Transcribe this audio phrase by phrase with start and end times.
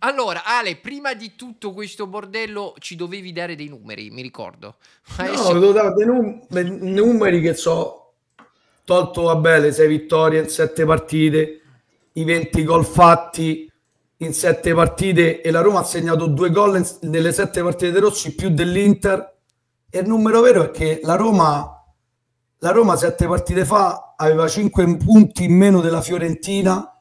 [0.00, 4.76] Allora, Ale, prima di tutto questo bordello ci dovevi dare dei numeri, mi ricordo.
[5.16, 5.52] Adesso...
[5.52, 8.12] No, devo dare dei, num- dei numeri che so
[8.84, 11.60] tolto vabbè le 6 vittorie in 7 partite,
[12.12, 13.70] i 20 gol fatti
[14.18, 18.34] in 7 partite e la Roma ha segnato due gol nelle 7 partite dei Rossi
[18.34, 19.36] più dell'Inter
[19.90, 21.72] e il numero vero è che la Roma
[22.60, 26.97] la Roma 7 partite fa aveva 5 punti in meno della Fiorentina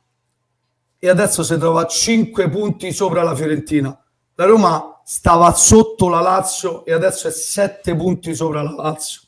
[0.99, 3.97] e adesso si trova 5 punti sopra la Fiorentina.
[4.35, 9.21] La Roma stava sotto la Lazio e adesso è 7 punti sopra la Lazio.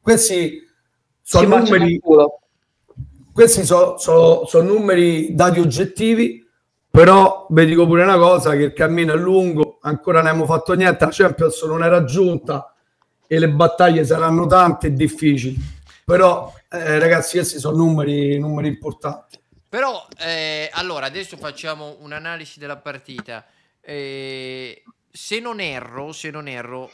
[0.00, 0.66] Questi
[1.20, 2.00] sono numeri,
[3.32, 6.44] questi sono so, so numeri dati oggettivi,
[6.90, 10.74] però vi dico pure una cosa, che il cammino è lungo, ancora non abbiamo fatto
[10.74, 12.74] niente, la Champions non è raggiunta
[13.26, 15.56] e le battaglie saranno tante e difficili,
[16.04, 19.39] però eh, ragazzi questi sono numeri, numeri importanti.
[19.70, 23.46] Però, eh, allora, adesso facciamo un'analisi della partita.
[23.80, 26.90] Eh, se non erro, se non erro,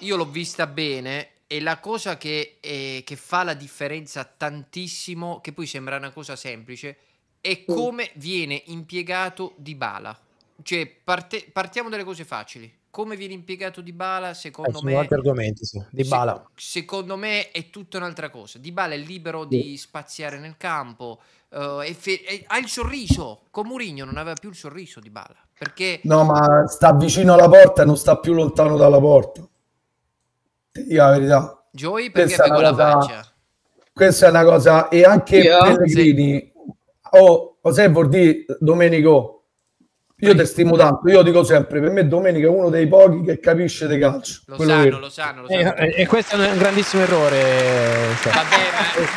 [0.00, 5.54] io l'ho vista bene e la cosa che, eh, che, fa la differenza tantissimo, che
[5.54, 6.98] poi sembra una cosa semplice,
[7.40, 10.16] è come viene impiegato di bala.
[10.62, 12.79] Cioè, parte, partiamo dalle cose facili.
[12.90, 14.94] Come viene impiegato di bala, secondo eh, me...
[14.96, 15.80] altri argomenti, sì.
[15.90, 16.44] Di bala.
[16.56, 18.58] Se, secondo me è tutta un'altra cosa.
[18.58, 19.62] Di bala è libero sì.
[19.62, 23.40] di spaziare nel campo, Uh, e fe- e ha il sorriso.
[23.50, 25.34] Con Murigno non aveva più il sorriso di Bala.
[25.58, 25.98] Perché...
[26.04, 29.40] No, ma sta vicino alla porta e non sta più lontano dalla porta.
[30.70, 31.64] Ti dico la verità.
[31.72, 33.32] Joy perché con la faccia.
[33.92, 34.88] Questa è una cosa.
[34.88, 36.38] E anche yeah, Pellegrini.
[36.38, 36.52] Sì.
[37.18, 39.39] Oh, cos'è vuol dire Domenico?
[40.20, 43.40] Io ti stimo tanto, io dico sempre, per me Domenica è uno dei pochi che
[43.40, 44.42] capisce di calcio.
[44.46, 44.98] Lo sanno, vero.
[44.98, 45.74] lo sanno, lo sanno.
[45.76, 47.40] E, e, questo è un grandissimo errore.
[48.20, 48.32] Cioè.
[48.32, 48.56] Vabbè,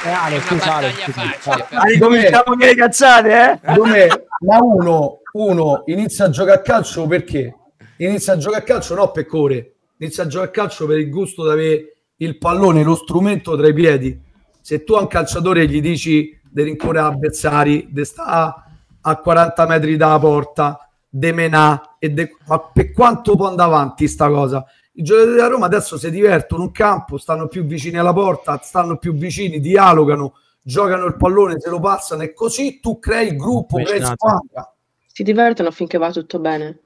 [0.05, 1.65] ma è, una battaglia facile.
[1.71, 3.73] Ah, ricominciamo con le cazzate, eh?
[3.73, 7.53] Dove, ma uno, uno inizia a giocare a calcio perché?
[7.97, 11.09] Inizia a giocare a calcio no per core, inizia a giocare a calcio per il
[11.09, 14.19] gusto di avere il pallone, lo strumento tra i piedi.
[14.61, 18.53] Se tu a un calciatore gli dici di rincorrere avversari, di stare
[19.01, 20.82] a 40 metri dalla porta,
[21.15, 22.35] de menà e de...
[22.47, 24.65] ma per quanto può andare avanti sta cosa?
[24.93, 28.97] I giocatori della Roma adesso si divertono in campo, stanno più vicini alla porta, stanno
[28.97, 33.77] più vicini, dialogano, giocano il pallone, se lo passano e così tu crei il gruppo,
[33.77, 34.73] crei squadra.
[35.05, 36.79] Si divertono finché va tutto bene.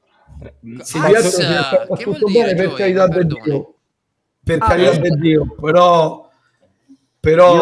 [0.82, 3.76] Si divertono finché va tutto bene per carità di Dio.
[4.44, 6.30] Per ah, carità di Dio, però
[7.20, 7.56] però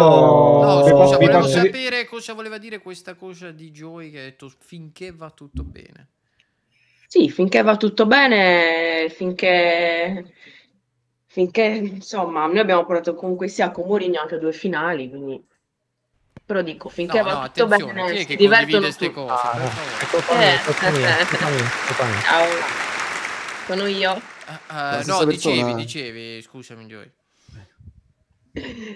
[0.63, 5.11] no, scusa, volevo sapere cosa voleva dire questa cosa di Joy che ha detto finché
[5.11, 6.09] va tutto bene.
[7.15, 10.33] Sì, finché va tutto bene, finché,
[11.27, 15.41] finché insomma, noi abbiamo portato comunque sia con Mourinho anche due finali, quindi
[16.45, 19.31] però dico finché no, va no, tutto bene si divertono queste cose?
[19.31, 19.71] Ah,
[20.41, 20.59] eh,
[22.21, 22.47] ciao.
[23.65, 24.11] Sono io.
[24.11, 27.11] Uh, uh, no dicevi dicevi scusami Joy.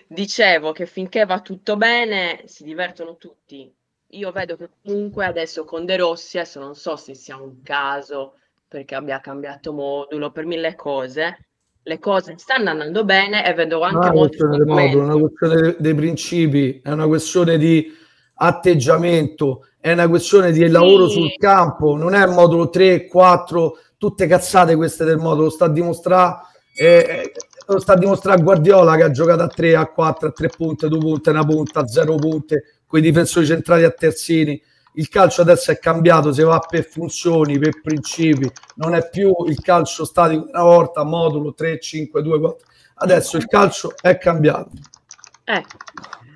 [0.07, 3.73] Dicevo che finché va tutto bene si divertono tutti
[4.11, 8.33] io vedo che comunque adesso con De Rossi, adesso non so se sia un caso
[8.67, 11.45] perché abbia cambiato modulo per mille cose,
[11.81, 16.81] le cose stanno andando bene e vedo anche molto modulo, è una questione dei principi,
[16.83, 17.91] è una questione di
[18.35, 20.69] atteggiamento, è una questione di sì.
[20.69, 25.69] lavoro sul campo, non è modulo 3, 4, tutte cazzate queste del modulo, sta a
[25.69, 27.31] dimostrare eh,
[27.67, 30.87] lo sta a dimostrare Guardiola che ha giocato a 3, a 4, a 3 punte,
[30.87, 34.59] 2 punte, una punta, a 0 punte, con i difensori centrali a terzini.
[34.93, 39.61] Il calcio adesso è cambiato, si va per funzioni, per principi, non è più il
[39.61, 42.67] calcio statico una volta, modulo 3, 5, 2, 4.
[42.95, 44.71] Adesso il calcio è cambiato.
[45.43, 45.63] Eh,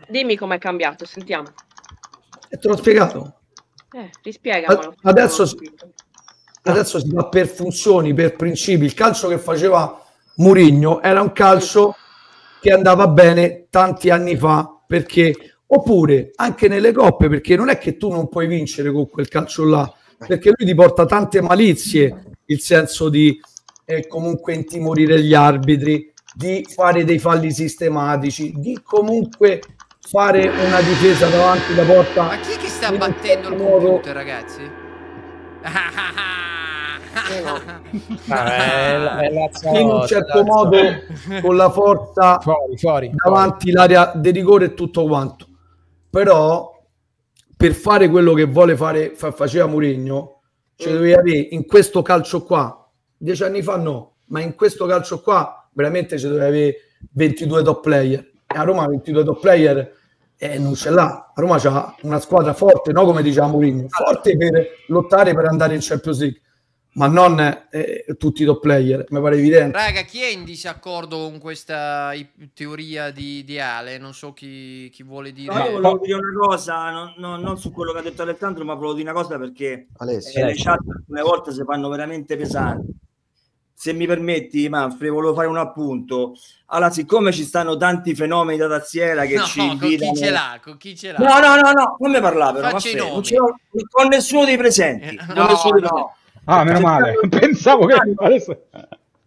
[0.08, 1.48] dimmi com'è cambiato, sentiamo.
[2.48, 3.40] E te l'ho spiegato.
[3.92, 4.94] Eh, rispiegamelo.
[5.02, 5.50] Adesso,
[6.62, 8.86] adesso si va per funzioni, per principi.
[8.86, 10.00] Il calcio che faceva
[10.36, 11.96] Murigno era un calcio
[12.62, 17.98] che andava bene tanti anni fa perché oppure anche nelle coppe perché non è che
[17.98, 22.60] tu non puoi vincere con quel calcio là perché lui ti porta tante malizie il
[22.60, 23.40] senso di
[23.86, 29.62] eh, comunque intimorire gli arbitri di fare dei falli sistematici di comunque
[30.00, 34.62] fare una difesa davanti alla porta ma chi è che sta battendo il computer ragazzi?
[38.28, 40.78] ah, è, è in un certo modo
[41.42, 43.92] con la forza fuori, fuori, davanti fuori.
[43.94, 45.48] l'area di rigore e tutto quanto
[46.14, 46.72] però
[47.58, 50.42] per fare quello che vuole fare fa, faceva Mourinho
[50.76, 50.96] cioè mm.
[50.96, 52.88] dovevi avere in questo calcio qua
[53.18, 56.76] dieci anni fa no ma in questo calcio qua veramente ci dovevi avere
[57.12, 58.20] 22 top player.
[58.48, 59.92] E a Roma 22 top player
[60.38, 61.32] eh, non ce l'ha.
[61.34, 65.74] A Roma c'ha una squadra forte no come diceva Mourinho forte per lottare per andare
[65.74, 66.42] in Champions League
[66.96, 67.40] ma non
[67.72, 69.76] eh, tutti i top player, mi pare evidente.
[69.78, 72.12] Raga, chi è in disaccordo con questa
[72.54, 73.98] teoria di, di Ale?
[73.98, 75.54] Non so chi, chi vuole dire.
[75.54, 78.64] No, io volevo dire una cosa, non, non- non su quello che ha detto Alessandro,
[78.64, 80.42] ma volevo dire una cosa perché Alessio.
[80.42, 82.92] eh, le chat alcune volte si fanno veramente pesanti.
[83.76, 86.36] Se mi permetti, Manfred, volevo fare un appunto.
[86.68, 90.12] Allora, siccome ci stanno tanti fenomeni da taziera che No, ci con invitano...
[90.14, 90.60] chi ce l'ha?
[90.64, 91.18] Con chi ce l'ha?
[91.18, 93.56] No, no, no, no, non mi parlare però, Faccia i Manfred, non ce l'ho
[93.90, 95.16] con nessuno dei presenti.
[95.16, 96.16] Eh, con no, no.
[96.46, 97.14] Ah, meno C'è male.
[97.30, 98.66] Pensavo che adesso...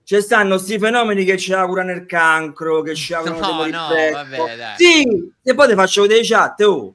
[0.07, 3.89] Ci stanno sti fenomeni che ci augurano il cancro, che ci augurano No, morire no,
[4.13, 4.77] vabbè, dai.
[4.77, 6.95] Sì, e poi ti faccio vedere i chat, oh.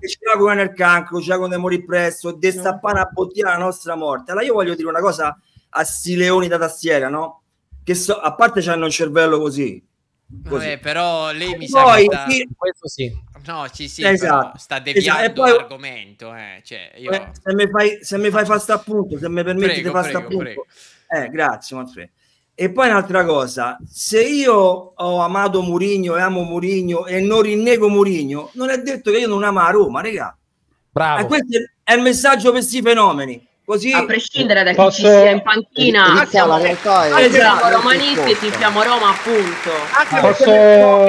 [0.00, 3.58] Che ci augurano il cancro, ci augurano di morire presto, di stappare a bottiglia la
[3.58, 4.32] nostra morte.
[4.32, 5.38] Allora io voglio dire una cosa
[5.68, 7.42] a sti leoni da tastiera, no?
[7.84, 9.80] Che so, a parte c'hanno un cervello così.
[10.48, 10.66] così.
[10.66, 12.28] Vabbè, però lei mi sa Poi, che sta...
[12.28, 13.22] sì, Questo sì.
[13.46, 14.58] No, sì, sì, Esatto.
[14.58, 16.34] sta deviando Esatto, e poi- l'argomento.
[16.34, 16.60] Eh.
[16.64, 17.10] Cioè, io...
[17.10, 19.94] eh, se mi fai, se mi fai fare sta appunto, se mi permetti Prego, di
[19.94, 20.66] fare sta prego, appunto.
[21.08, 22.10] Eh, grazie, Manfred.
[22.54, 27.88] E poi un'altra cosa, se io ho amato Murigno e amo Murigno e non rinnego
[27.88, 30.36] Murigno, non è detto che io non amo la Roma, raga.
[30.90, 31.22] Bravo.
[31.22, 33.46] E questo è il messaggio per questi fenomeni.
[33.68, 37.10] Così A prescindere da chi Posso- ci sia in panchina, Ricca, siamo, la realtà è
[37.10, 37.58] anche Esatto.
[37.66, 39.70] siamo romanisti e tifiamo Roma, appunto.
[39.92, 40.44] Anche Posso-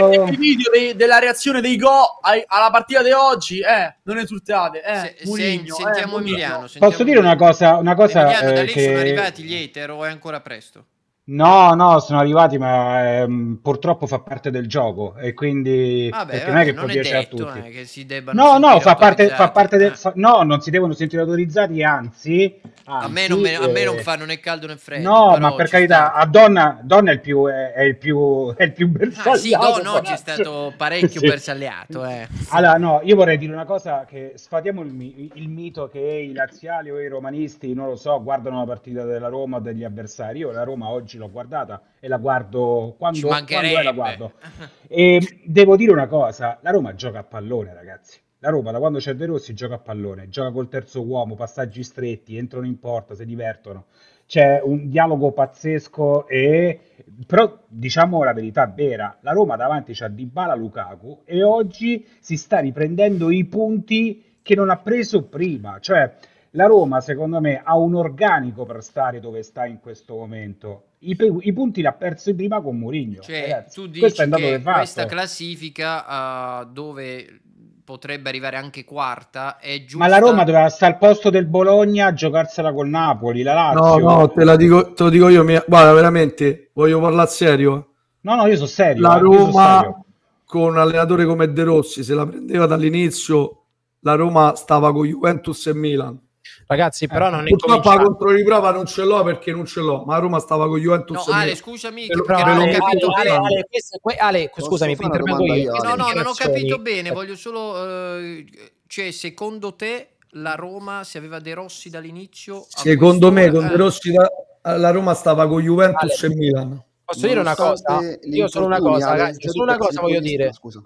[0.09, 4.17] perché i video dei- della reazione dei go ai- alla partita di oggi, eh, non
[4.17, 6.57] esultate, eh, Se- se- Mourinho, sentiamo eh, Emiliano.
[6.63, 8.83] Posso sentiamo dire una cosa, una cosa Emiliano, da eh, lei che...
[8.83, 10.83] sono arrivati gli ether o è ancora presto?
[11.31, 16.45] No, no, sono arrivati, ma ehm, purtroppo fa parte del gioco e quindi Vabbè, perché
[16.45, 17.59] vabbè, non è che non può è piacere a detto tutti.
[17.59, 19.91] eh, che si debbano No, no, fa parte, fa parte del...
[19.91, 19.95] Eh.
[19.95, 22.59] fa- no, non si devono sentire autorizzati, anzi...
[22.91, 25.07] A me, non me, a me non eh, fanno né caldo né freddo.
[25.07, 26.13] No, ma per carità, sta.
[26.13, 29.51] a Donna, Donna è il più, è, è il più, è il più Ah, sì,
[29.51, 29.81] bersagliato.
[29.83, 31.27] Don oggi è stato parecchio Sì.
[31.27, 32.03] bersagliato.
[32.05, 32.27] Eh.
[32.49, 36.89] Allora, no, io vorrei dire una cosa che sfatiamo il, il mito che i laziali
[36.89, 40.39] o i romanisti, non lo so, guardano la partita della Roma o degli avversari.
[40.39, 44.33] Io la Roma oggi l'ho guardata e la guardo quando, quando la guardo.
[44.87, 48.19] E devo dire una cosa, la Roma gioca a pallone, ragazzi.
[48.39, 51.83] La Roma da quando c'è De Rossi gioca a pallone, gioca col terzo uomo, passaggi
[51.83, 53.87] stretti, entrano in porta, si divertono.
[54.25, 56.79] C'è un dialogo pazzesco e
[57.27, 62.59] però diciamo la verità vera, la Roma davanti c'ha Dybala Lukaku e oggi si sta
[62.59, 66.15] riprendendo i punti che non ha preso prima, cioè
[66.51, 70.83] la Roma secondo me ha un organico per stare dove sta in questo momento.
[70.99, 73.21] I, pe- i punti li ha persi prima con Mourinho.
[73.21, 73.75] Cioè, ragazzi.
[73.79, 77.41] tu dici Questo è andato che questa classifica, uh, dove
[77.83, 79.97] potrebbe arrivare anche quarta, è giusta.
[79.97, 83.81] Ma la Roma doveva stare al posto del Bologna a giocarsela col Napoli, la No,
[83.81, 84.07] Lazio.
[84.07, 85.43] no, te, la dico, te lo dico io.
[85.43, 87.93] mi- Guarda, veramente, voglio parlare serio.
[88.21, 89.01] No, no, io sono serio.
[89.01, 90.05] La eh, Roma serio.
[90.45, 93.63] con un allenatore come De Rossi, se la prendeva dall'inizio,
[94.01, 96.19] la Roma stava con Juventus e Milan.
[96.41, 98.09] Eh, Ragazzi, però non è Purtroppo la cominciato.
[98.15, 101.33] controriprova non ce l'ho perché non ce l'ho, ma la Roma stava con Juventus No,
[101.33, 101.55] e Ale, Milan.
[101.57, 103.45] scusami, ve non ho Ale, capito Ale, bene.
[103.45, 105.53] Ale, questo- que- Ale, scusami, intervengo io.
[105.55, 105.87] io, Ale?
[105.87, 108.17] No, no, non ho capito bene, voglio solo...
[108.17, 108.45] eh,
[108.87, 112.65] cioè, secondo te la Roma, se aveva De Rossi dall'inizio...
[112.69, 116.33] Secondo me con De Rossi la, la Roma stava con Juventus Ale.
[116.33, 116.83] e Milan.
[117.03, 117.99] Posso dire una cosa?
[118.23, 120.53] Io solo una cosa, ragazzi, solo una cosa voglio dire.
[120.53, 120.81] Scusa.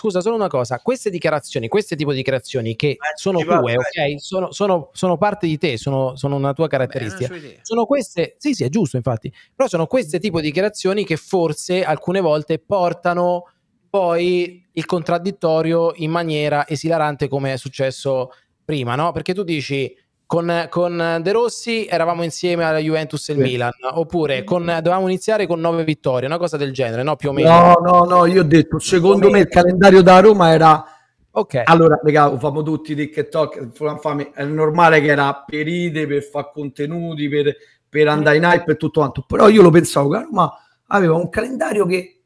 [0.00, 0.78] Scusa, solo una cosa.
[0.78, 4.20] Queste dichiarazioni, queste tipo di dichiarazioni che sono ci va, tue, ok?
[4.20, 7.34] Sono, sono- sono parte di te, sono, sono una tua Beh, caratteristica.
[7.34, 7.58] idea.
[7.62, 11.82] Sono queste, sì, sì, è giusto, infatti, però sono queste tipo di dichiarazioni che forse
[11.82, 13.50] alcune volte portano
[13.90, 18.30] poi il contraddittorio in maniera esilarante come è successo
[18.64, 19.10] prima, no?
[19.10, 19.92] Perché tu dici
[20.28, 23.44] con, con De Rossi eravamo insieme alla Juventus e il Sì.
[23.44, 27.16] Milan, oppure con, dovevamo iniziare con nove vittorie, una cosa del genere, no?
[27.16, 27.48] Più o meno.
[27.48, 30.84] No, no, no, io ho detto, secondo me il calendario da Roma era...
[31.30, 31.62] Ok.
[31.64, 37.56] Allora, raga, famo tutti TikTok, è normale che era per ride, per fare contenuti, per,
[37.88, 40.52] per andare in hype e tutto quanto, però io lo pensavo che Roma
[40.88, 42.20] aveva un calendario che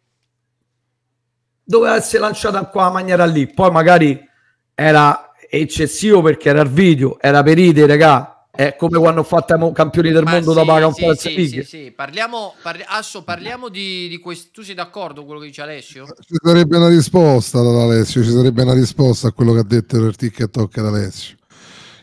[1.63, 4.29] doveva essere lanciato in quella maniera lì, poi magari
[4.75, 9.73] era eccessivo perché era il video, era per ride, raga, è come quando ho fatto
[9.73, 11.63] campioni del Ma mondo sì, la sì, conference sì, League.
[11.65, 11.91] sì, sì.
[11.91, 14.49] Parliamo, parli- Asso, parliamo di, di questo.
[14.53, 16.07] Tu sei d'accordo con quello che dice Alessio?
[16.07, 19.97] Ci sarebbe una risposta da Alessio, ci sarebbe una risposta a quello che ha detto
[19.99, 21.37] il TikTok ad Alessio.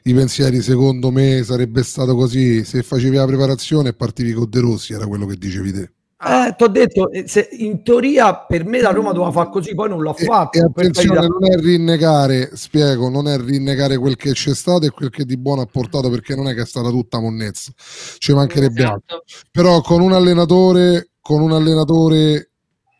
[0.03, 4.60] I pensieri, secondo me, sarebbe stato così: se facevi la preparazione e partivi con De
[4.60, 5.91] Rossi, era quello che dicevi te.
[6.21, 9.73] Eh, ti ho detto, eh, se- in teoria per me la Roma doveva fare così,
[9.73, 10.57] poi non l'ha E, fatto.
[10.57, 14.89] e per attenzione, non è rinnegare, spiego, non è rinnegare quel che c'è stato e
[14.89, 17.71] quel che di buono ha portato, perché non è che è stata tutta monnezza,
[18.17, 19.23] ci mancherebbe altro.
[19.25, 19.49] Esatto.
[19.49, 22.51] Però con un allenatore, con un allenatore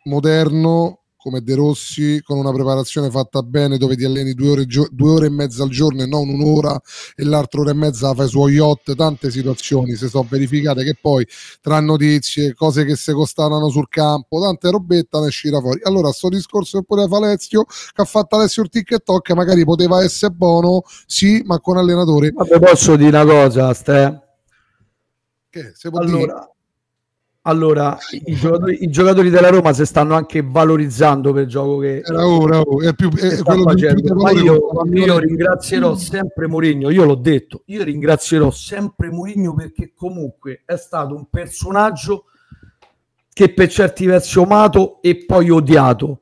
[0.04, 5.10] moderno come De Rossi, con una preparazione fatta bene dove ti alleni due ore, due
[5.10, 6.80] ore e mezza al giorno e non un'ora
[7.14, 10.96] e l'altra ora e mezza la fai su yacht, tante situazioni si sono verificate che
[11.00, 11.26] poi
[11.60, 15.80] tra notizie, cose che si costavano sul campo, tante robette ne uscirà fuori.
[15.82, 20.02] Allora, sto discorso che pure fa Alessio, che ha fatto Alessio il TikTok, magari poteva
[20.02, 22.30] essere buono, sì, ma con allenatore.
[22.30, 24.22] Vabbè, posso dire una cosa, Ste?
[25.50, 26.32] Che, se può dire?
[27.50, 31.98] Allora, i, giocatori, i giocatori della Roma si stanno anche valorizzando per il gioco che,
[31.98, 34.00] Era ora, è più, è quello facendo.
[34.02, 39.92] più- Ma io, io ringrazierò sempre Mourinho, io l'ho detto, io ringrazierò sempre Mourinho perché
[39.96, 42.26] comunque è stato un personaggio
[43.32, 46.20] che per certi versi ho amato e poi odiato,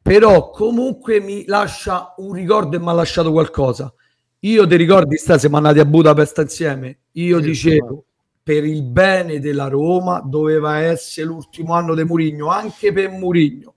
[0.00, 3.92] però comunque mi lascia un ricordo e mi ha lasciato qualcosa.
[4.40, 8.04] Io ti ricordi, sta, siamo andati a Budapest insieme, io dicevo
[8.50, 13.74] per il bene della Roma doveva essere l'ultimo anno di Mourinho, anche per Mourinho.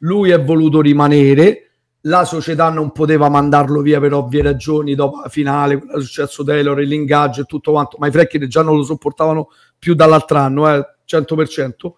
[0.00, 1.70] Lui è voluto rimanere,
[2.02, 6.44] la società non poteva mandarlo via per ovvie ragioni dopo la finale, quello è successo
[6.44, 10.74] Taylor, l'ingaggio e tutto quanto, ma i frecchi già non lo sopportavano più dall'altro anno,
[10.74, 11.96] eh, 100%.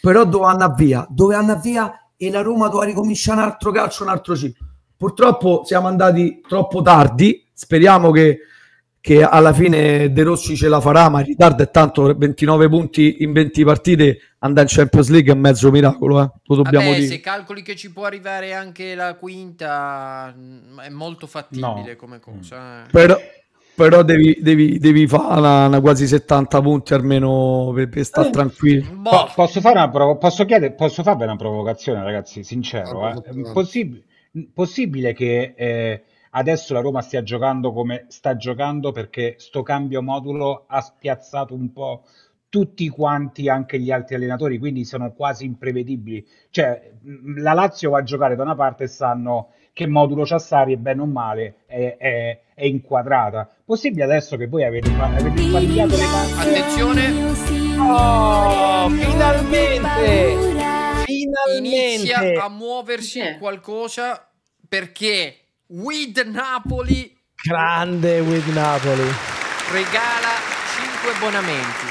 [0.00, 4.04] Però doveva andare via, doveva andare via e la Roma doveva ricominciare un altro calcio,
[4.04, 4.66] un altro ciclo.
[4.96, 8.38] Purtroppo siamo andati troppo tardi, speriamo che,
[9.00, 13.16] che alla fine De Rossi ce la farà, ma il ritardo è tanto, 29 punti
[13.22, 17.06] in 20 partite, andare in Champions League è mezzo miracolo, eh, lo dobbiamo Vabbè, dire.
[17.14, 21.96] se calcoli che ci può arrivare anche la quinta, mh, è molto fattibile No.
[21.96, 22.84] come cosa.
[22.86, 22.90] eh.
[22.90, 23.16] Però,
[23.74, 28.86] però devi, devi, devi fare una, una quasi 70 punti almeno per, per stare tranquilli.
[28.92, 33.20] Boh, Po- posso fare una provo- posso chiedere, posso farvi una provocazione, ragazzi, sincero, eh?
[33.52, 34.02] Possib-
[34.52, 40.64] possibile che eh, adesso la Roma stia giocando come sta giocando perché sto cambio modulo
[40.66, 42.04] ha spiazzato un po'
[42.48, 46.26] tutti quanti, anche gli altri allenatori, quindi sono quasi imprevedibili.
[46.50, 50.38] Cioè, mh, la Lazio va a giocare da una parte e sanno che modulo c'ha
[50.40, 53.48] Sarri e bene o male è, è- è inquadrata.
[53.64, 56.58] Possibile adesso che voi avete, avete sbagliato le carte?
[56.58, 57.28] attenzione,
[57.82, 60.36] Oh, finalmente!
[61.56, 62.40] inizia Finalmente!
[62.40, 63.38] a muoversi Perché?
[63.38, 64.28] qualcosa
[64.68, 65.36] perché
[65.72, 69.08] With Napoli Grande with Napoli.
[69.72, 70.34] regala
[71.00, 71.86] 5 abbonamenti.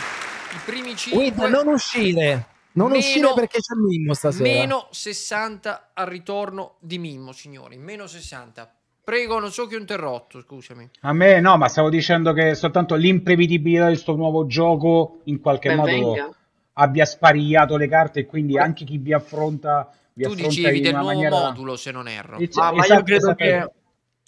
[0.51, 2.45] I primi 5 With, non uscire.
[2.73, 4.43] Non Meno- uscire perché c'è Mimmo stasera.
[4.43, 7.77] Meno 60 al ritorno di Mimmo, signori.
[7.77, 8.69] Meno 60.
[9.01, 10.89] Prego, non so che ho interrotto, scusami.
[11.01, 15.69] A me no, ma stavo dicendo che soltanto l'imprevedibilità di questo nuovo gioco in qualche
[15.69, 16.29] Ben modo venga.
[16.73, 19.89] abbia sparigliato le carte e quindi anche chi vi affronta
[20.27, 22.37] tu dicevi del nuovo maniera modulo, se non erro.
[22.37, 23.71] Es- Ma, ma io esatto, credo che,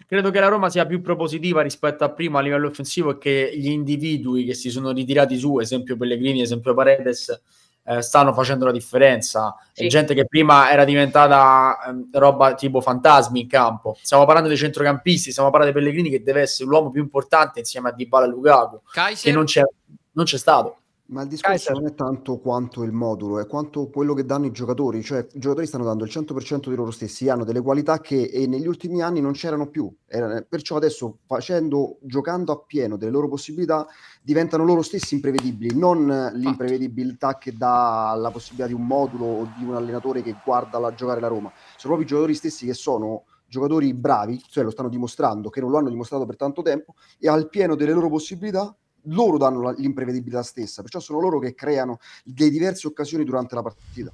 [0.08, 3.52] credo che la Roma sia più propositiva rispetto a prima a livello offensivo e che
[3.56, 7.42] gli individui che si sono ritirati su, esempio Pellegrini, esempio Paredes,
[7.84, 9.56] eh, stanno facendo la differenza.
[9.74, 9.88] Sì.
[9.88, 13.98] Gente che prima era diventata ehm, roba tipo fantasmi in campo.
[14.02, 17.90] Stiamo parlando dei centrocampisti, stiamo parlando di Pellegrini che deve essere l'uomo più importante insieme
[17.90, 19.64] a Dybala e Lukaku, che Kaiser, non c'è,
[20.12, 20.81] non c'è stato.
[21.12, 24.52] Ma il discorso non è tanto quanto il modulo, è quanto quello che danno i
[24.52, 28.24] giocatori, cioè i giocatori stanno dando il 100% di loro stessi, hanno delle qualità che
[28.24, 33.12] eh, negli ultimi anni non c'erano più, Era- perciò adesso facendo, giocando a pieno delle
[33.12, 33.86] loro possibilità
[34.22, 39.52] diventano loro stessi imprevedibili, non eh, l'imprevedibilità che dà la possibilità di un modulo o
[39.58, 42.74] di un allenatore che guarda la, giocare la Roma, sono proprio i giocatori stessi che
[42.74, 46.96] sono giocatori bravi, cioè lo stanno dimostrando, che non lo hanno dimostrato per tanto tempo
[47.20, 51.54] e al pieno delle loro possibilità loro danno la- l'imprevedibilità stessa, perciò sono loro che
[51.56, 54.14] creano le diverse occasioni durante la partita.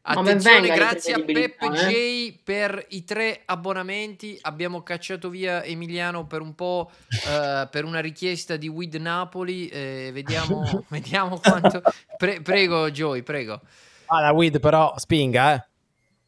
[0.00, 1.70] Attenzione, grazie a Peppe eh.
[1.70, 4.38] J per i tre abbonamenti.
[4.40, 9.68] Abbiamo cacciato via Emiliano per un po' eh, per una richiesta di With Napoli.
[9.68, 11.82] eh, vediamo, vediamo quanto.
[12.16, 13.60] Pre- prego, Joy, prego.
[14.06, 15.66] Ah, la With però spinga, eh.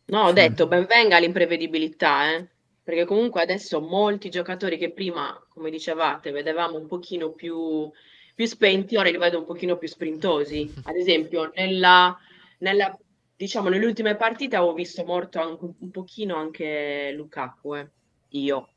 [0.06, 2.48] No, ho detto ben venga l'imprevedibilità, eh?
[2.82, 7.90] Perché comunque adesso molti giocatori che prima, come dicevate, vedevamo un pochino più,
[8.34, 10.72] più spenti, ora li vedo un pochino più sprintosi.
[10.84, 12.16] Ad esempio, nella,
[12.58, 12.96] nella-
[13.36, 17.88] diciamo, nelle ultime partite avevo visto morto anche un, pochino anche Lukaku, eh.
[18.30, 18.68] Io.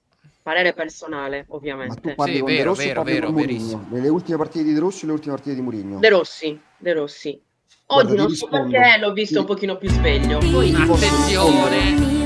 [0.42, 2.16] Parere personale, Ma tu ovviamente.
[2.16, 3.60] parli Sì, con vero, De Rossi vero, vero, con Mourinho?
[3.60, 3.88] verissimo.
[3.90, 6.00] Nelle ultime partite di De Rossi e le ultime partite di Mourinho?
[6.00, 7.42] De Rossi, De Rossi.
[7.86, 8.70] Guarda, Oggi ti non so rispondo.
[8.78, 10.40] perché l'ho visto Ti- un pochino più sveglio.
[10.40, 10.74] Poi?
[10.74, 12.23] Attenzione,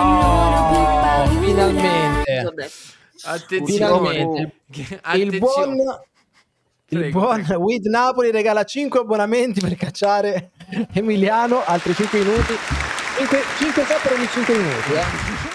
[0.00, 2.52] Oh, finalmente.
[3.24, 3.66] attenzione.
[3.66, 4.52] Finalmente.
[4.70, 6.02] Che- Il buon, attenzione.
[6.90, 7.44] il Prego, buon.
[7.58, 10.50] With Napoli regala 5 abbonamenti per cacciare
[10.92, 12.54] Emiliano, altri 5 minuti.
[13.18, 15.46] 5, 5 per ogni 5 minuti, eh.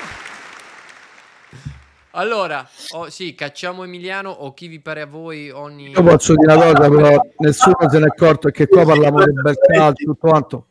[2.15, 5.89] Allora, oh, sì, cacciamo Emiliano o chi vi pare a voi ogni...
[5.89, 9.55] Io posso dire una cosa, però nessuno se n'è accorto che qua parliamo del bel
[9.57, 10.65] calcio, tutto quanto.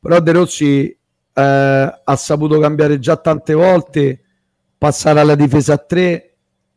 [0.00, 0.96] però De Rossi
[1.40, 4.20] eh, ha saputo cambiare già tante volte,
[4.76, 6.34] passare alla difesa a tre,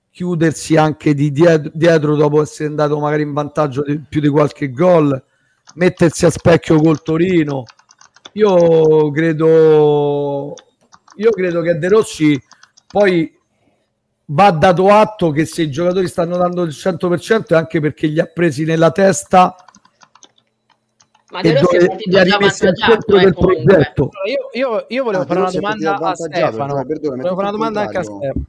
[0.10, 4.72] chiudersi anche di dietro, dietro dopo essere andato magari in vantaggio di più di qualche
[4.72, 5.22] gol,
[5.76, 7.64] mettersi a specchio col Torino.
[8.34, 10.54] Io credo,
[11.16, 12.42] io credo che De Rossi
[12.88, 13.32] poi
[14.26, 18.20] va dato atto che se i giocatori stanno dando il 100% è anche perché li
[18.20, 19.68] ha presi nella testa Ma e De Rossi è
[20.46, 24.10] dove partito li ha già rimessi al avvantaggiato, centro eh, progetto.
[24.26, 26.74] Io, io- io volevo Ah, fare una domanda a Stefano.
[26.74, 28.04] cioè, perdonami, Volevo fare una domanda anche a.
[28.04, 28.46] Stefano.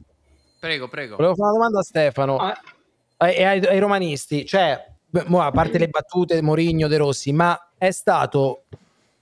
[0.59, 1.15] Prego, prego.
[1.15, 5.87] Volevo fare una domanda a Stefano Ah, e ai, ai romanisti, cioè, a parte le
[5.87, 8.63] battute Mourinho De Rossi, ma è stato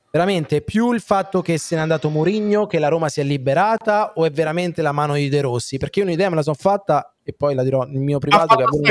[0.09, 4.13] veramente più il fatto che se n'è andato Mourinho che la Roma si è liberata
[4.15, 5.77] o è veramente la mano di De Rossi?
[5.77, 8.47] Perché io un'idea me la sono fatta e poi la dirò nel mio Ha privato
[8.59, 8.87] fatto che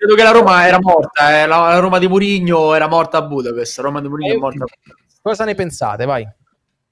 [0.00, 3.22] credo, che la Roma era morta, eh, la, la Roma di Mourinho era morta a
[3.22, 3.78] Budapest.
[3.80, 4.64] Roma di Mourinho è Eh, morta,
[5.22, 6.06] Cosa ne pensate?
[6.06, 6.26] Vai.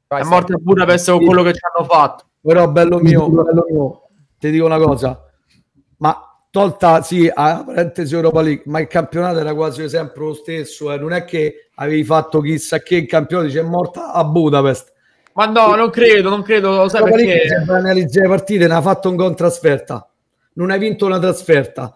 [0.06, 2.24] Vai, è morta a Budapest con quello che ci hanno fatto.
[2.40, 4.02] Però bello mio, bello mio,
[4.38, 5.20] ti dico una cosa,
[5.98, 10.92] ma tolta sì, a parentesi Europa League, ma il campionato era quasi sempre lo stesso,
[10.92, 10.98] eh.
[10.98, 14.92] non è che avevi fatto chissà che il campionato dice è morta a Budapest.
[15.34, 17.70] Ma no, non credo, non credo, lo sai Europa League, perché?
[17.70, 20.08] a analizzare le partite, ne ha fatto un gol in trasferta,
[20.54, 21.92] non hai vinto una trasferta,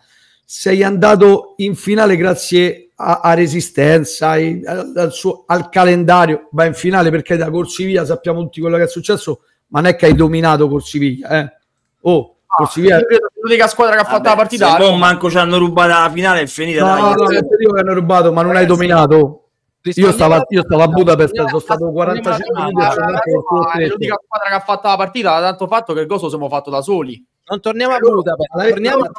[0.55, 6.67] sei andato in finale grazie a, a resistenza, ai- al, al suo- al calendario, vai
[6.67, 10.05] in finale perché da Corsiviglia sappiamo tutti quello che è successo, ma non è che
[10.05, 11.53] hai dominato Corsiviglia, eh.
[12.03, 12.99] Oh, Corsiviglia...
[12.99, 14.99] Io che l'unica squadra che ha fatto la partita Roma.
[14.99, 16.85] manco ci hanno rubato la finale è finita.
[16.85, 17.01] No, dai.
[17.01, 19.49] no, no, non ti dico che hanno rubato, ma non hai dominato.
[19.85, 22.75] Io stavo, io stavo a Budapest, sono stato 45 minuti
[23.89, 26.51] l'unica squadra che ha fatto la partita, ha tanto fatto che il gol lo siamo
[26.51, 27.25] fatto da soli.
[27.45, 29.11] Non torniamo a Budapest, Allora, torniamo, è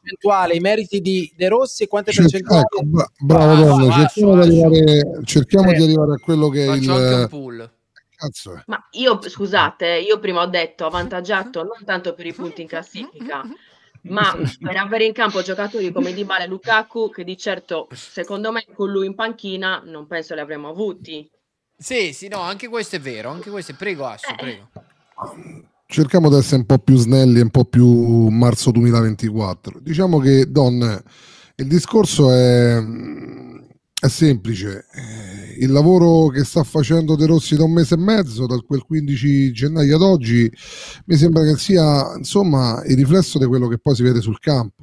[0.00, 4.62] percentuale i meriti di De Rossi e quante percentuali ecco, bra- bravo Vascio, cerchiamo, di
[4.62, 5.74] arrivare, cerchiamo Eh.
[5.74, 7.70] di arrivare a quello che è il pool.
[8.66, 13.42] Ma io, scusate, io prima ho detto avvantaggiato non tanto per i punti in classifica,
[14.02, 18.64] ma per avere in campo giocatori come Dybala e Lukaku, che di certo, secondo me,
[18.72, 21.28] con lui in panchina non penso li avremmo avuti.
[21.76, 23.74] Sì, sì, no, anche questo è vero, anche questo è...
[23.74, 24.34] Prego, Ascio, Eh.
[24.36, 24.68] prego.
[25.86, 29.80] Cerchiamo di essere un po' più snelli e un po' più marzo 2024.
[29.80, 31.02] Diciamo che Don,
[31.56, 32.82] il discorso è,
[34.00, 34.86] è semplice.
[34.92, 38.82] Eh, Il lavoro che sta facendo De Rossi da un mese e mezzo, da quel
[38.82, 40.50] 15 gennaio ad oggi,
[41.06, 44.73] mi sembra che sia insomma il riflesso di quello che poi si vede sul campo.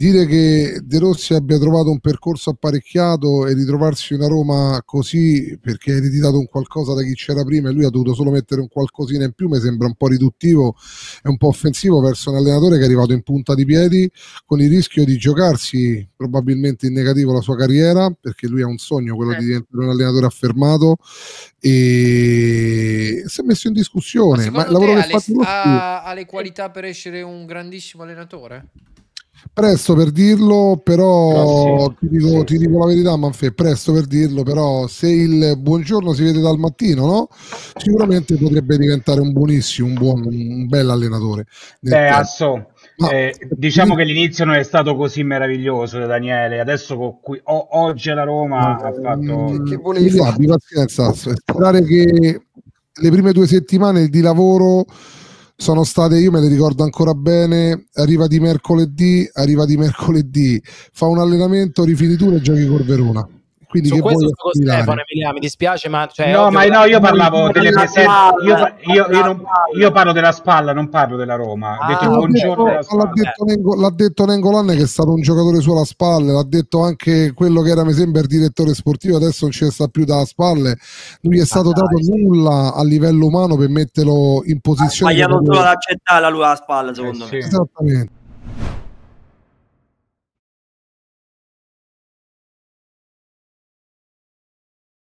[0.00, 5.92] Dire che De Rossi abbia trovato un percorso apparecchiato e ritrovarsi una Roma così perché
[5.92, 8.68] ha ereditato un qualcosa da chi c'era prima e lui ha dovuto solo mettere un
[8.68, 10.74] qualcosina in più mi sembra un po' riduttivo
[11.22, 14.10] e un po' offensivo verso un allenatore che è arrivato in punta di piedi
[14.46, 18.78] con il rischio di giocarsi probabilmente in negativo la sua carriera perché lui ha un
[18.78, 19.48] sogno, quello di Certo.
[19.50, 20.96] diventare un allenatore affermato
[21.60, 24.48] e si è messo in Ma discussione.
[24.48, 26.70] Ma, il secondo lavoro te che ha fa le, De Rossi- ha- ha le qualità
[26.70, 28.68] per essere un grandissimo allenatore?
[29.52, 31.94] Presto per dirlo, però sì.
[31.98, 32.66] ti, dico, Sì, ti sì.
[32.66, 37.06] dico la verità, Manfè, presto per dirlo, però se il buongiorno si vede dal mattino,
[37.06, 37.28] no?
[37.76, 41.46] Sicuramente potrebbe diventare un buonissimo, un buon, un bel allenatore.
[41.80, 42.08] Beh.
[42.08, 46.60] Asso, Ma- eh, diciamo che l'inizio non è stato così meraviglioso da Daniele.
[46.60, 49.16] Adesso con cui, o- oggi la Roma ha fatto.
[49.16, 50.46] Mm, Che volevi fare?
[50.46, 52.42] pazienza, Asso, sperare che
[52.92, 54.84] le prime due settimane di lavoro
[55.60, 61.04] sono state, io me le ricordo ancora bene, arriva di mercoledì, arriva di mercoledì, fa
[61.04, 63.28] un allenamento, rifinitura e giochi con Verona.
[63.70, 64.52] Quindi Su che questo sto con?
[64.52, 68.02] Stefano Emilia, mi dispiace, ma cioè, no, ma no, io parlavo delle presenze.
[68.02, 68.56] spalla, Io,
[68.94, 69.78] io- io non- spalla.
[69.78, 71.78] io parlo della spalla, non parlo della Roma.
[71.78, 73.10] Ah, detto l'ha detto, l'ha, spalla.
[73.14, 77.32] detto Nengo, l'ha detto Nengolan che è stato un giocatore sulla spalle, l'ha detto anche
[77.32, 80.76] quello che era mi sembra il direttore sportivo, adesso non ci sta più dalla spalle.
[81.20, 85.14] Non gli è stato dato nulla a livello umano per metterlo in posizione.
[85.14, 87.40] di solo poter- ad accettare la lui alla spalla, secondo Eh, me.
[87.42, 87.46] sì.
[87.46, 88.18] Esattamente.